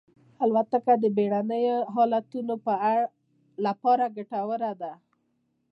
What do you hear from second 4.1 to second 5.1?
ګټوره ده.